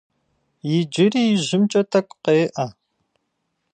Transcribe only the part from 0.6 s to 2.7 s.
Иджыри ижьымкӏэ тӏэкӏу къеӏэ.